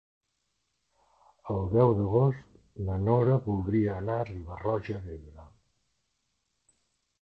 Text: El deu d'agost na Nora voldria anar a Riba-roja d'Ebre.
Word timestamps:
El 1.55 1.61
deu 1.75 1.93
d'agost 1.99 2.49
na 2.89 2.97
Nora 3.05 3.39
voldria 3.47 3.95
anar 4.01 4.19
a 4.19 4.27
Riba-roja 4.35 5.07
d'Ebre. 5.09 5.51